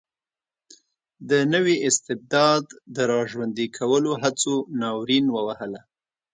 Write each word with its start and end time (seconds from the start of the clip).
د 1.29 1.31
نوي 1.53 1.75
استبداد 1.87 2.63
د 2.95 2.97
را 3.11 3.21
ژوندي 3.31 3.67
کولو 3.77 4.11
هڅو 4.23 4.53
ناورین 4.81 5.25
ووهله. 5.31 5.81